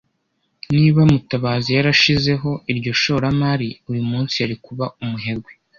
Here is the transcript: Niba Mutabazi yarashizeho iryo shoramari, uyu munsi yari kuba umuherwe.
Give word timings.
Niba 0.75 1.01
Mutabazi 1.11 1.69
yarashizeho 1.77 2.51
iryo 2.71 2.91
shoramari, 3.01 3.69
uyu 3.89 4.03
munsi 4.09 4.35
yari 4.43 4.55
kuba 4.65 4.85
umuherwe. 5.03 5.51